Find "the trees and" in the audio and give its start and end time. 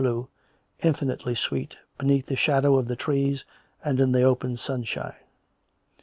2.87-3.99